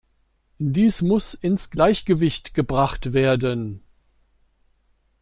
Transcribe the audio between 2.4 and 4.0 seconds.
gebracht werden.